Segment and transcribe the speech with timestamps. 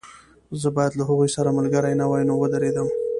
[0.61, 2.87] زه باید له هغوی سره ملګری نه وای نو ودرېدم